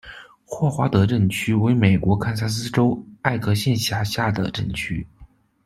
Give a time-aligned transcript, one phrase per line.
[0.43, 5.05] 霍华德镇区为美国堪萨斯州艾克县辖下的镇区。